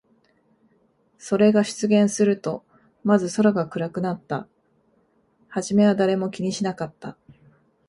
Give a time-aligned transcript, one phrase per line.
[1.19, 2.65] それが出現すると、
[3.03, 4.47] まず空が暗くなった。
[5.47, 7.19] はじめは誰も気にしなかった。